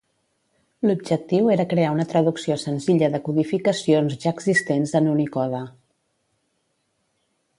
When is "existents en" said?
4.39-5.11